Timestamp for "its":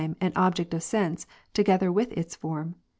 2.13-2.35